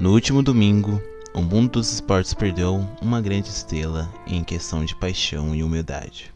No 0.00 0.12
último 0.12 0.42
domingo, 0.42 0.98
o 1.34 1.42
mundo 1.42 1.72
dos 1.72 1.92
esportes 1.92 2.32
perdeu 2.32 2.88
uma 3.02 3.20
grande 3.20 3.50
estrela 3.50 4.10
em 4.26 4.42
questão 4.42 4.82
de 4.82 4.96
paixão 4.96 5.54
e 5.54 5.62
humildade. 5.62 6.32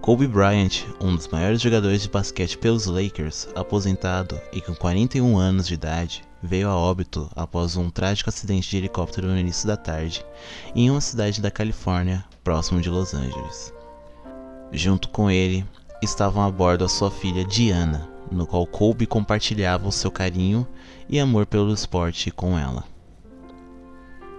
Kobe 0.00 0.26
Bryant, 0.26 0.82
um 1.00 1.14
dos 1.14 1.28
maiores 1.28 1.60
jogadores 1.60 2.02
de 2.02 2.08
basquete 2.08 2.58
pelos 2.58 2.86
Lakers, 2.86 3.46
aposentado 3.54 4.40
e 4.52 4.60
com 4.60 4.74
41 4.74 5.38
anos 5.38 5.68
de 5.68 5.74
idade, 5.74 6.24
veio 6.42 6.68
a 6.68 6.74
óbito 6.74 7.30
após 7.36 7.76
um 7.76 7.90
trágico 7.90 8.28
acidente 8.28 8.68
de 8.68 8.78
helicóptero 8.78 9.28
no 9.28 9.38
início 9.38 9.68
da 9.68 9.76
tarde 9.76 10.26
em 10.74 10.90
uma 10.90 11.00
cidade 11.00 11.40
da 11.40 11.48
Califórnia, 11.48 12.24
próximo 12.42 12.80
de 12.80 12.90
Los 12.90 13.14
Angeles. 13.14 13.72
Junto 14.72 15.10
com 15.10 15.30
ele 15.30 15.64
estavam 16.02 16.42
a 16.42 16.50
bordo 16.50 16.84
a 16.84 16.88
sua 16.88 17.12
filha 17.12 17.44
Diana, 17.44 18.08
no 18.32 18.48
qual 18.48 18.66
Kobe 18.66 19.06
compartilhava 19.06 19.86
o 19.86 19.92
seu 19.92 20.10
carinho 20.10 20.66
e 21.08 21.20
amor 21.20 21.46
pelo 21.46 21.72
esporte 21.72 22.32
com 22.32 22.58
ela. 22.58 22.95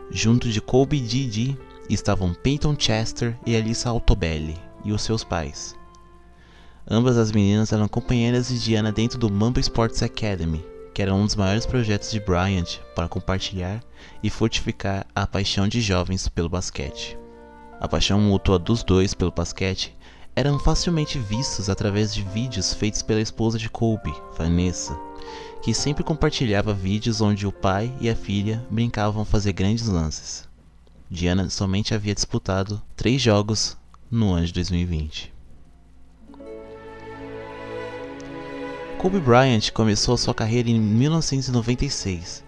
Junto 0.10 0.50
de 0.50 0.60
e 0.60 1.00
Didi 1.00 1.58
estavam 1.90 2.34
Peyton 2.34 2.76
Chester 2.78 3.38
e 3.46 3.56
Alyssa 3.56 3.90
Altobelli 3.90 4.58
e 4.84 4.92
os 4.92 5.02
seus 5.02 5.24
pais. 5.24 5.76
Ambas 6.90 7.18
as 7.18 7.32
meninas 7.32 7.74
eram 7.74 7.88
companheiras 7.88 8.48
de 8.48 8.60
Diana 8.60 8.92
dentro 8.92 9.20
do 9.20 9.30
Mamba 9.30 9.60
Sports 9.60 10.02
Academy, 10.02 10.66
que 10.94 11.02
era 11.02 11.14
um 11.14 11.26
dos 11.26 11.36
maiores 11.36 11.66
projetos 11.66 12.10
de 12.10 12.22
Bryant 12.22 12.80
para 12.96 13.10
compartilhar 13.10 13.84
e 14.24 14.30
fortificar 14.30 15.06
a 15.14 15.28
paixão 15.28 15.68
de 15.68 15.82
jovens 15.82 16.30
pelo 16.30 16.48
basquete. 16.50 17.18
A 17.80 17.88
paixão 17.88 18.20
mútua 18.22 18.58
dos 18.58 18.84
dois 18.84 19.14
pelo 19.14 19.32
basquete 19.32 19.96
eram 20.36 20.58
facilmente 20.58 21.20
vistos 21.20 21.70
através 21.70 22.14
de 22.14 22.22
vídeos 22.22 22.74
feitos 22.74 23.02
pela 23.02 23.22
esposa 23.22 23.60
de 23.60 23.70
Kobe, 23.70 24.14
Vanessa, 24.38 24.98
que 25.62 25.74
sempre 25.74 26.04
compartilhava 26.04 26.74
vídeos 26.74 27.22
onde 27.22 27.48
o 27.48 27.52
pai 27.52 27.94
e 28.00 28.10
a 28.10 28.16
filha 28.16 28.66
brincavam 28.70 29.26
fazer 29.26 29.54
grandes 29.54 29.88
lances. 29.88 30.48
Diana 31.10 31.50
somente 31.50 31.94
havia 31.94 32.14
disputado 32.14 32.82
três 32.96 33.22
jogos 33.22 33.78
no 34.10 34.34
ano 34.34 34.46
de 34.46 34.54
2020. 34.54 35.34
Kobe 38.98 39.20
Bryant 39.20 39.72
começou 39.72 40.18
sua 40.18 40.34
carreira 40.34 40.70
em 40.70 40.80
1996 40.80 42.44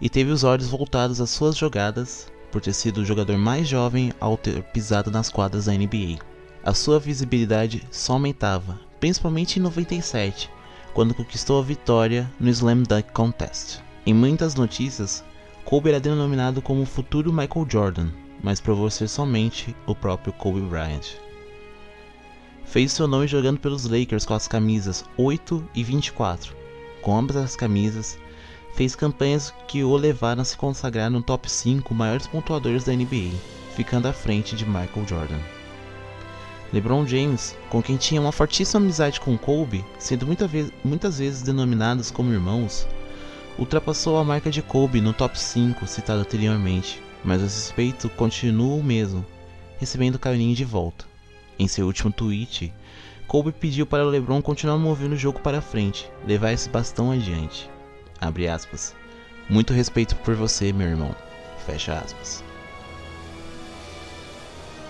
e 0.00 0.08
teve 0.08 0.30
os 0.30 0.44
olhos 0.44 0.68
voltados 0.68 1.20
às 1.20 1.28
suas 1.28 1.56
jogadas 1.56 2.30
por 2.52 2.60
ter 2.60 2.72
sido 2.72 2.98
o 2.98 3.04
jogador 3.04 3.36
mais 3.36 3.68
jovem 3.68 4.12
ao 4.20 4.36
ter 4.36 4.62
pisado 4.62 5.10
nas 5.10 5.28
quadras 5.28 5.66
da 5.66 5.72
NBA. 5.72 6.18
A 6.62 6.72
sua 6.72 6.98
visibilidade 6.98 7.82
só 7.90 8.14
aumentava, 8.14 8.78
principalmente 9.00 9.58
em 9.58 9.62
97, 9.62 10.50
quando 10.98 11.14
conquistou 11.14 11.60
a 11.60 11.62
vitória 11.62 12.28
no 12.40 12.50
Slam 12.50 12.82
Dunk 12.82 13.12
Contest. 13.12 13.78
Em 14.04 14.12
muitas 14.12 14.56
notícias, 14.56 15.22
Kobe 15.64 15.90
era 15.90 16.00
denominado 16.00 16.60
como 16.60 16.82
o 16.82 16.86
futuro 16.86 17.32
Michael 17.32 17.68
Jordan, 17.70 18.08
mas 18.42 18.60
provou 18.60 18.90
ser 18.90 19.06
somente 19.06 19.76
o 19.86 19.94
próprio 19.94 20.32
Kobe 20.32 20.60
Bryant. 20.60 21.06
Fez 22.64 22.90
seu 22.90 23.06
nome 23.06 23.28
jogando 23.28 23.60
pelos 23.60 23.84
Lakers 23.84 24.26
com 24.26 24.34
as 24.34 24.48
camisas 24.48 25.04
8 25.16 25.68
e 25.72 25.84
24. 25.84 26.52
Com 27.00 27.16
ambas 27.16 27.36
as 27.36 27.54
camisas, 27.54 28.18
fez 28.74 28.96
campanhas 28.96 29.54
que 29.68 29.84
o 29.84 29.94
levaram 29.94 30.42
a 30.42 30.44
se 30.44 30.56
consagrar 30.56 31.08
no 31.08 31.22
top 31.22 31.48
5 31.48 31.94
maiores 31.94 32.26
pontuadores 32.26 32.82
da 32.82 32.92
NBA, 32.92 33.38
ficando 33.76 34.08
à 34.08 34.12
frente 34.12 34.56
de 34.56 34.66
Michael 34.66 35.06
Jordan. 35.06 35.57
LeBron 36.72 37.06
James, 37.06 37.56
com 37.70 37.82
quem 37.82 37.96
tinha 37.96 38.20
uma 38.20 38.32
fortíssima 38.32 38.80
amizade 38.80 39.20
com 39.20 39.38
Kobe, 39.38 39.84
sendo 39.98 40.26
muita 40.26 40.48
muitas 40.84 41.18
vezes 41.18 41.42
denominados 41.42 42.10
como 42.10 42.32
irmãos, 42.32 42.86
ultrapassou 43.58 44.18
a 44.18 44.24
marca 44.24 44.50
de 44.50 44.60
Kobe 44.60 45.00
no 45.00 45.12
top 45.12 45.38
5 45.38 45.86
citado 45.86 46.20
anteriormente, 46.20 47.02
mas 47.24 47.40
o 47.40 47.44
respeito 47.44 48.08
continua 48.10 48.76
o 48.76 48.82
mesmo, 48.82 49.24
recebendo 49.78 50.18
carinho 50.18 50.54
de 50.54 50.64
volta. 50.64 51.06
Em 51.58 51.66
seu 51.66 51.86
último 51.86 52.12
tweet, 52.12 52.72
Kobe 53.26 53.50
pediu 53.50 53.84
para 53.84 54.04
LeBron 54.04 54.40
continuar 54.40 54.78
movendo 54.78 55.12
o 55.12 55.18
jogo 55.18 55.40
para 55.40 55.60
frente, 55.60 56.10
levar 56.26 56.52
esse 56.52 56.68
bastão 56.68 57.10
adiante. 57.10 57.68
Abre 58.20 58.48
aspas. 58.48 58.94
Muito 59.48 59.72
respeito 59.72 60.14
por 60.16 60.34
você, 60.34 60.72
meu 60.72 60.86
irmão. 60.86 61.14
Fecha 61.66 61.94
aspas. 61.94 62.44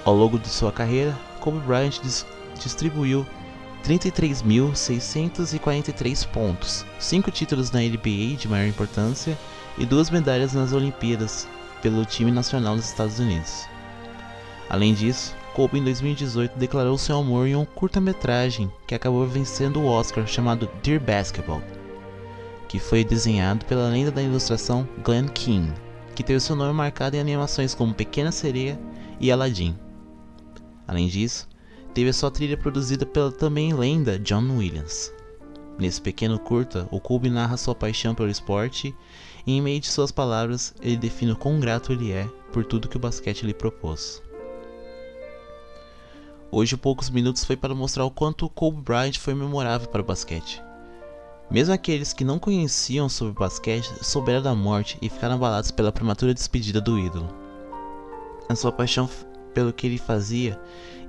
Ao 0.05 0.15
longo 0.15 0.39
de 0.39 0.49
sua 0.49 0.73
carreira, 0.73 1.17
Kobe 1.39 1.61
Bryant 1.61 2.01
dis 2.03 2.27
distribuiu 2.59 3.25
33.643 3.85 6.27
pontos, 6.29 6.85
5 6.99 7.31
títulos 7.31 7.71
na 7.71 7.79
NBA 7.81 8.37
de 8.37 8.49
maior 8.49 8.67
importância 8.69 9.39
e 9.79 9.87
duas 9.87 10.11
medalhas 10.11 10.53
nas 10.53 10.73
Olimpíadas 10.73 11.47
pelo 11.81 12.05
time 12.05 12.33
nacional 12.33 12.77
dos 12.77 12.87
Estados 12.87 13.21
Unidos. 13.21 13.67
Além 14.69 14.93
disso, 14.93 15.35
Kobe 15.55 15.79
em 15.79 15.85
2018 15.85 16.59
declarou 16.59 16.99
seu 16.99 17.17
amor 17.17 17.49
em 17.49 17.57
um 17.57 17.65
curta-metragem 17.65 18.71
que 18.87 18.95
acabou 18.95 19.27
vencendo 19.27 19.81
o 19.81 19.87
Oscar 19.87 20.27
chamado 20.27 20.69
Dear 20.83 21.01
Basketball, 21.01 21.63
que 22.69 22.79
foi 22.79 23.03
desenhado 23.03 23.65
pela 23.65 23.89
lenda 23.89 24.11
da 24.11 24.23
ilustração 24.23 24.87
Glenn 25.03 25.29
King, 25.29 25.73
que 26.15 26.23
teve 26.23 26.41
seu 26.41 26.55
nome 26.55 26.75
marcado 26.75 27.17
em 27.17 27.21
animações 27.21 27.75
como 27.75 27.95
Pequena 27.95 28.31
Sereia 28.31 28.79
e 29.19 29.33
Aladdin. 29.33 29.75
Além 30.89 31.07
disso, 31.07 31.47
teve 31.93 32.09
a 32.09 32.13
sua 32.15 32.31
trilha 32.31 32.57
produzida 32.57 33.05
pela 33.05 33.31
também 33.31 33.75
lenda 33.75 34.19
John 34.19 34.57
Williams. 34.57 35.13
Nesse 35.79 36.01
pequeno 36.01 36.39
curta, 36.39 36.89
o 36.91 36.99
Kobe 36.99 37.29
narra 37.29 37.59
sua 37.59 37.75
paixão 37.75 38.15
pelo 38.15 38.31
esporte 38.31 38.97
e 39.47 39.53
em 39.53 39.61
meio 39.61 39.79
de 39.79 39.87
suas 39.87 40.11
palavras 40.11 40.75
ele 40.81 40.97
define 40.97 41.33
o 41.33 41.37
quão 41.37 41.61
grato 41.61 41.93
ele 41.93 42.11
é 42.11 42.27
por 42.53 42.65
tudo 42.65 42.89
que 42.89 42.97
o 42.97 43.01
basquete 43.01 43.45
lhe 43.45 43.55
propôs. 43.55 44.23
Hoje 46.51 46.77
poucos 46.79 47.11
minutos 47.11 47.45
foi 47.45 47.57
para 47.57 47.75
mostrar 47.75 48.07
o 48.07 48.11
quanto 48.11 48.47
o 48.47 48.49
Kobe 48.49 48.81
Bryant 48.81 49.19
foi 49.19 49.35
memorável 49.35 49.89
para 49.89 50.01
o 50.01 50.05
basquete. 50.05 50.63
Mesmo 51.51 51.75
aqueles 51.75 52.15
que 52.15 52.25
não 52.25 52.39
conheciam 52.39 53.09
sobre 53.09 53.35
basquete 53.35 53.91
souberam 54.03 54.43
da 54.43 54.55
morte 54.55 54.99
e 55.03 55.11
ficaram 55.11 55.35
abalados 55.35 55.71
pela 55.71 55.93
prematura 55.93 56.33
despedida 56.33 56.81
do 56.81 56.99
ídolo. 56.99 57.29
A 58.49 58.55
sua 58.55 58.73
paixão 58.73 59.07
pelo 59.59 59.73
que 59.73 59.89
ele 59.89 59.99
fazia 59.99 60.57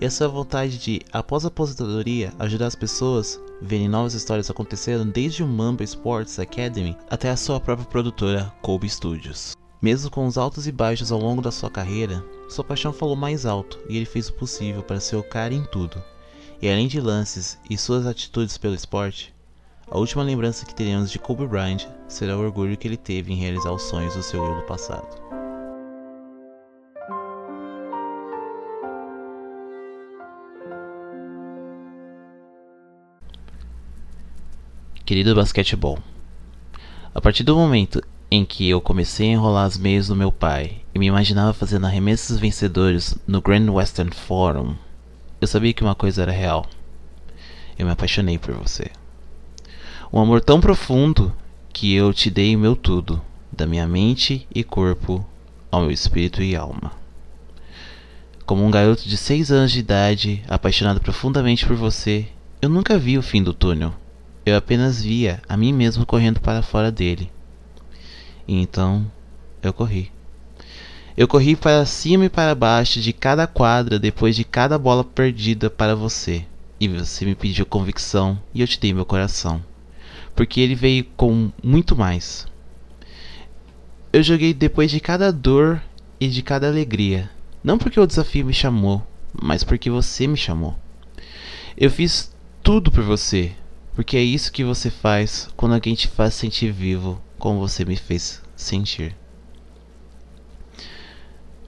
e 0.01 0.05
a 0.07 0.09
sua 0.09 0.27
vontade 0.27 0.79
de, 0.79 1.01
após 1.13 1.45
a 1.45 1.49
aposentadoria, 1.49 2.33
ajudar 2.39 2.65
as 2.65 2.73
pessoas 2.73 3.39
verem 3.61 3.87
novas 3.87 4.15
histórias 4.15 4.49
acontecendo 4.49 5.05
desde 5.05 5.43
o 5.43 5.47
Mamba 5.47 5.83
Sports 5.83 6.39
Academy 6.39 6.97
até 7.11 7.29
a 7.29 7.37
sua 7.37 7.59
própria 7.59 7.87
produtora 7.87 8.51
Kobe 8.63 8.89
Studios. 8.89 9.55
Mesmo 9.79 10.09
com 10.09 10.25
os 10.25 10.35
altos 10.35 10.65
e 10.65 10.71
baixos 10.71 11.11
ao 11.11 11.19
longo 11.19 11.43
da 11.43 11.51
sua 11.51 11.69
carreira, 11.69 12.25
sua 12.49 12.63
paixão 12.63 12.91
falou 12.91 13.15
mais 13.15 13.45
alto 13.45 13.79
e 13.87 13.97
ele 13.97 14.05
fez 14.07 14.29
o 14.29 14.33
possível 14.33 14.81
para 14.81 14.99
ser 14.99 15.17
o 15.17 15.23
cara 15.23 15.53
em 15.53 15.63
tudo. 15.65 16.01
E 16.59 16.67
além 16.67 16.87
de 16.87 16.99
lances 16.99 17.59
e 17.69 17.77
suas 17.77 18.07
atitudes 18.07 18.57
pelo 18.57 18.73
esporte, 18.73 19.31
a 19.91 19.95
última 19.99 20.23
lembrança 20.23 20.65
que 20.65 20.73
teremos 20.73 21.11
de 21.11 21.19
Kobe 21.19 21.45
Bryant 21.45 21.85
será 22.07 22.35
o 22.35 22.41
orgulho 22.41 22.75
que 22.75 22.87
ele 22.87 22.97
teve 22.97 23.31
em 23.31 23.37
realizar 23.37 23.71
os 23.71 23.83
sonhos 23.83 24.15
do 24.15 24.23
seu 24.23 24.43
eu 24.43 24.55
do 24.55 24.65
passado. 24.65 25.38
Querido 35.09 35.33
basquetebol, 35.33 35.97
a 37.15 37.19
partir 37.19 37.41
do 37.41 37.55
momento 37.55 37.99
em 38.29 38.45
que 38.45 38.69
eu 38.69 38.79
comecei 38.79 39.29
a 39.29 39.31
enrolar 39.31 39.65
as 39.65 39.75
meias 39.75 40.07
do 40.07 40.15
meu 40.15 40.31
pai 40.31 40.83
e 40.93 40.99
me 40.99 41.07
imaginava 41.07 41.51
fazendo 41.51 41.87
arremessos 41.87 42.37
vencedores 42.37 43.17
no 43.27 43.41
Grand 43.41 43.67
Western 43.71 44.11
Forum, 44.11 44.75
eu 45.41 45.47
sabia 45.47 45.73
que 45.73 45.81
uma 45.81 45.95
coisa 45.95 46.21
era 46.21 46.31
real. 46.31 46.63
Eu 47.75 47.87
me 47.87 47.91
apaixonei 47.91 48.37
por 48.37 48.53
você. 48.53 48.91
Um 50.13 50.19
amor 50.19 50.41
tão 50.41 50.61
profundo 50.61 51.35
que 51.73 51.91
eu 51.95 52.13
te 52.13 52.29
dei 52.29 52.55
o 52.55 52.59
meu 52.59 52.75
tudo, 52.75 53.19
da 53.51 53.65
minha 53.65 53.87
mente 53.87 54.47
e 54.53 54.63
corpo 54.63 55.25
ao 55.71 55.81
meu 55.81 55.91
espírito 55.91 56.43
e 56.43 56.55
alma. 56.55 56.91
Como 58.45 58.63
um 58.63 58.69
garoto 58.69 59.09
de 59.09 59.17
seis 59.17 59.51
anos 59.51 59.71
de 59.71 59.79
idade, 59.79 60.43
apaixonado 60.47 61.01
profundamente 61.01 61.65
por 61.65 61.75
você, 61.75 62.27
eu 62.61 62.69
nunca 62.69 62.95
vi 62.99 63.17
o 63.17 63.23
fim 63.23 63.41
do 63.41 63.55
túnel. 63.55 63.91
Eu 64.45 64.55
apenas 64.55 65.01
via 65.01 65.41
a 65.47 65.55
mim 65.55 65.73
mesmo 65.73 66.05
correndo 66.05 66.39
para 66.39 66.61
fora 66.61 66.91
dele. 66.91 67.31
E 68.47 68.61
então 68.61 69.09
eu 69.61 69.73
corri. 69.73 70.11
Eu 71.15 71.27
corri 71.27 71.55
para 71.55 71.85
cima 71.85 72.25
e 72.25 72.29
para 72.29 72.55
baixo 72.55 73.01
de 73.01 73.11
cada 73.11 73.45
quadra 73.45 73.99
depois 73.99 74.35
de 74.35 74.43
cada 74.43 74.77
bola 74.79 75.03
perdida 75.03 75.69
para 75.69 75.95
você. 75.95 76.45
E 76.79 76.87
você 76.87 77.25
me 77.25 77.35
pediu 77.35 77.65
convicção 77.65 78.41
e 78.53 78.61
eu 78.61 78.67
te 78.67 78.79
dei 78.79 78.93
meu 78.93 79.05
coração. 79.05 79.61
Porque 80.33 80.61
ele 80.61 80.75
veio 80.75 81.03
com 81.17 81.51
muito 81.61 81.95
mais. 81.95 82.47
Eu 84.13 84.23
joguei 84.23 84.53
depois 84.53 84.89
de 84.89 84.99
cada 84.99 85.31
dor 85.31 85.81
e 86.19 86.27
de 86.27 86.41
cada 86.41 86.67
alegria. 86.67 87.29
Não 87.63 87.77
porque 87.77 87.99
o 87.99 88.07
desafio 88.07 88.45
me 88.45 88.53
chamou, 88.53 89.05
mas 89.33 89.63
porque 89.63 89.89
você 89.89 90.25
me 90.25 90.37
chamou. 90.37 90.77
Eu 91.77 91.91
fiz 91.91 92.33
tudo 92.63 92.89
por 92.89 93.03
você, 93.03 93.51
porque 93.95 94.17
é 94.17 94.21
isso 94.21 94.51
que 94.51 94.63
você 94.63 94.89
faz 94.89 95.49
quando 95.55 95.73
alguém 95.73 95.95
te 95.95 96.07
faz 96.07 96.33
sentir 96.33 96.71
vivo, 96.71 97.21
como 97.37 97.59
você 97.59 97.83
me 97.85 97.95
fez 97.95 98.41
sentir. 98.55 99.15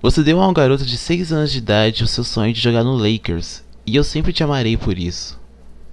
Você 0.02 0.24
deu 0.24 0.42
a 0.42 0.48
um 0.48 0.54
garoto 0.54 0.86
de 0.86 0.98
6 0.98 1.32
anos 1.32 1.52
de 1.52 1.60
idade 1.60 2.04
o 2.04 2.08
seu 2.08 2.24
sonho 2.24 2.54
de 2.54 2.60
jogar 2.60 2.84
no 2.84 2.96
Lakers, 2.96 3.64
e 3.86 3.96
eu 3.96 4.04
sempre 4.04 4.34
te 4.34 4.44
amarei 4.44 4.76
por 4.76 4.98
isso. 4.98 5.40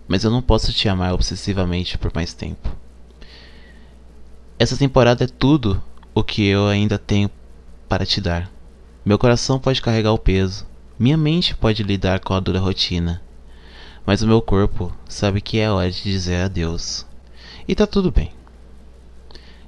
Mas 0.06 0.24
eu 0.24 0.30
não 0.30 0.40
posso 0.40 0.72
te 0.72 0.88
amar 0.88 1.12
obsessivamente 1.12 1.98
por 1.98 2.10
mais 2.14 2.32
tempo. 2.32 2.74
Essa 4.58 4.76
temporada 4.76 5.24
é 5.24 5.28
tudo 5.28 5.82
o 6.14 6.24
que 6.24 6.42
eu 6.44 6.66
ainda 6.66 6.98
tenho 6.98 7.30
para 7.88 8.06
te 8.06 8.20
dar. 8.20 8.50
Meu 9.04 9.18
coração 9.18 9.60
pode 9.60 9.80
carregar 9.80 10.12
o 10.12 10.18
peso, 10.18 10.66
minha 10.98 11.16
mente 11.16 11.54
pode 11.54 11.82
lidar 11.82 12.20
com 12.20 12.34
a 12.34 12.40
dura 12.40 12.58
rotina, 12.58 13.22
mas 14.08 14.22
o 14.22 14.26
meu 14.26 14.40
corpo 14.40 14.90
sabe 15.06 15.38
que 15.38 15.58
é 15.58 15.70
hora 15.70 15.90
de 15.90 16.02
dizer 16.02 16.36
adeus. 16.36 17.04
E 17.68 17.74
tá 17.74 17.86
tudo 17.86 18.10
bem. 18.10 18.32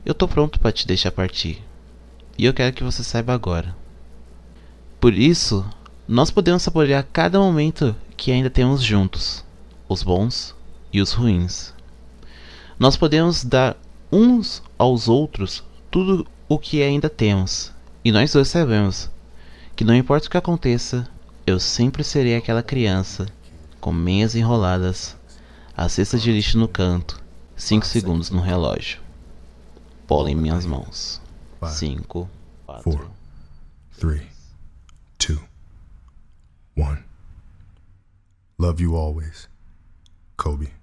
Eu 0.03 0.15
tô 0.15 0.27
pronto 0.27 0.59
para 0.59 0.73
te 0.73 0.87
deixar 0.87 1.13
partir. 1.13 1.63
E 2.39 2.47
eu 2.47 2.55
quero 2.55 2.75
que 2.75 2.83
você 2.83 3.05
saiba 3.05 3.35
agora. 3.35 3.77
Por 4.99 5.13
isso, 5.13 5.63
nós 6.09 6.31
podemos 6.31 6.63
saborear 6.63 7.07
cada 7.13 7.39
momento 7.39 7.95
que 8.17 8.33
ainda 8.33 8.49
temos 8.49 8.83
juntos, 8.83 9.45
os 9.87 10.03
bons 10.03 10.57
e 10.91 11.03
os 11.03 11.13
ruins. 11.13 11.75
Nós 12.79 12.97
podemos 12.97 13.45
dar 13.45 13.77
uns 14.11 14.63
aos 14.79 15.07
outros 15.07 15.63
tudo 15.91 16.27
o 16.49 16.59
que 16.59 16.83
ainda 16.83 17.11
temos, 17.11 17.75
e 18.03 18.11
nós 18.11 18.33
dois 18.33 18.49
sabemos 18.49 19.11
que 19.77 19.85
não 19.85 19.95
importa 19.95 20.29
o 20.29 20.31
que 20.31 20.39
aconteça, 20.39 21.07
eu 21.47 21.61
sempre 21.61 22.03
serei 22.03 22.37
aquela 22.37 22.63
criança 22.63 23.27
com 23.81 23.93
meias 23.93 24.35
enroladas, 24.35 25.17
a 25.77 25.89
cesta 25.89 26.19
de 26.19 26.31
lixo 26.31 26.59
no 26.59 26.69
canto, 26.69 27.23
cinco 27.57 27.87
segundos 27.87 28.31
no 28.31 28.41
relógio. 28.41 29.01
Bola 30.07 30.31
em 30.31 30.35
minhas 30.35 30.67
mãos. 30.67 31.21
Cinco, 31.69 32.29
quatro, 32.67 33.11
three, 33.99 34.27
two, 35.19 35.41
one. 36.77 37.05
Love 38.59 38.83
you 38.83 38.97
always, 38.97 39.49
Kobe. 40.37 40.80